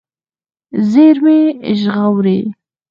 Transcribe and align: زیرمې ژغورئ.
زیرمې 0.91 1.39
ژغورئ. 1.81 2.39